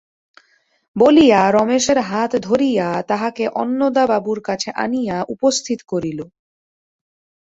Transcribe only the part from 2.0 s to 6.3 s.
হাত ধরিয়া তাহাকে অন্নদাবাবুর কাছে আনিয়া উপস্থিত করিল।